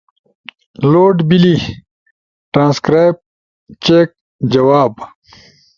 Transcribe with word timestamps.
لوڈ 0.91 1.15
بیلا۔۔، 1.29 1.57
ٹرانسکرائیب، 2.51 3.15
چیک، 3.83 4.09
جواب 4.51 4.93